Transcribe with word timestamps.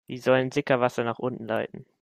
Sie 0.07 0.17
sollen 0.17 0.49
Sickerwasser 0.51 1.03
nach 1.03 1.19
unten 1.19 1.45
leiten. 1.47 1.85